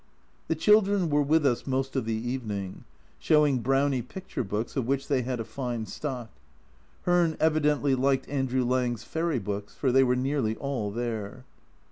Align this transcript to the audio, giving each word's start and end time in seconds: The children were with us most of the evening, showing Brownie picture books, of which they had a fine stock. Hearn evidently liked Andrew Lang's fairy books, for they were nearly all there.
The 0.47 0.55
children 0.55 1.11
were 1.11 1.21
with 1.21 1.45
us 1.45 1.67
most 1.67 1.95
of 1.95 2.05
the 2.05 2.15
evening, 2.15 2.85
showing 3.19 3.59
Brownie 3.59 4.01
picture 4.01 4.43
books, 4.43 4.75
of 4.75 4.87
which 4.87 5.07
they 5.07 5.21
had 5.21 5.39
a 5.39 5.43
fine 5.43 5.85
stock. 5.85 6.31
Hearn 7.03 7.37
evidently 7.39 7.93
liked 7.93 8.27
Andrew 8.27 8.65
Lang's 8.65 9.03
fairy 9.03 9.37
books, 9.37 9.75
for 9.75 9.91
they 9.91 10.03
were 10.03 10.15
nearly 10.15 10.55
all 10.55 10.89
there. 10.89 11.45